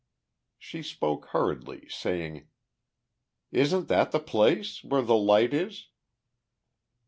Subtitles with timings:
[0.57, 2.47] She spoke hurriedly, saying:
[3.51, 4.83] "Isn't that the place?
[4.83, 5.89] Where the light is?"